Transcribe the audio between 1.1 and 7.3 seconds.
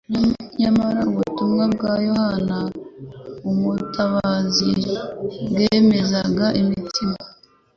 ubutumwa bwa Yohana Umubatiza bwemezaga imitima,